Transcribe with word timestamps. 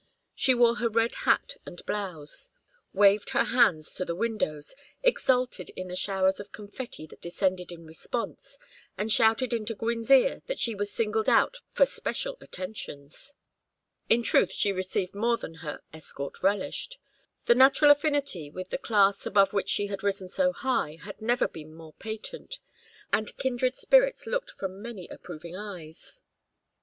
She 0.33 0.55
wore 0.55 0.77
her 0.77 0.89
red 0.89 1.13
hat 1.29 1.57
and 1.63 1.85
blouse, 1.85 2.49
waved 2.91 3.29
her 3.37 3.43
hands 3.43 3.93
to 3.93 4.03
the 4.03 4.15
windows, 4.15 4.73
exulted 5.03 5.69
in 5.75 5.89
the 5.89 5.95
showers 5.95 6.39
of 6.39 6.51
confetti 6.51 7.05
that 7.05 7.21
descended 7.21 7.71
in 7.71 7.85
response, 7.85 8.57
and 8.97 9.11
shouted 9.11 9.53
into 9.53 9.75
Gwynne's 9.75 10.09
ear 10.09 10.41
that 10.47 10.57
she 10.57 10.73
was 10.73 10.91
singled 10.91 11.29
out 11.29 11.57
for 11.71 11.85
special 11.85 12.35
attentions. 12.41 13.35
In 14.09 14.23
truth 14.23 14.51
she 14.51 14.71
received 14.71 15.13
more 15.13 15.37
than 15.37 15.53
her 15.61 15.81
escort 15.93 16.41
relished. 16.41 16.97
Her 17.45 17.53
natural 17.53 17.91
affinity 17.91 18.49
with 18.49 18.69
the 18.71 18.79
class 18.79 19.27
above 19.27 19.53
which 19.53 19.69
she 19.69 19.85
had 19.85 20.01
risen 20.01 20.29
so 20.29 20.51
high 20.51 20.97
had 21.03 21.21
never 21.21 21.47
been 21.47 21.75
more 21.75 21.93
patent, 21.93 22.57
and 23.13 23.37
kindred 23.37 23.75
spirits 23.75 24.25
looked 24.25 24.49
from 24.49 24.81
many 24.81 25.07
approving 25.09 25.55
eyes. 25.55 26.21